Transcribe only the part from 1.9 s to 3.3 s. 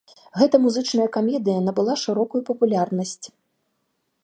шырокую папулярнасць.